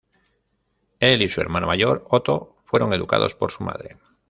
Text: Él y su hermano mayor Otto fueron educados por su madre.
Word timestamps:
Él 0.99 1.21
y 1.21 1.29
su 1.29 1.41
hermano 1.41 1.67
mayor 1.67 2.03
Otto 2.09 2.57
fueron 2.63 2.91
educados 2.93 3.35
por 3.35 3.51
su 3.51 3.63
madre. 3.63 3.97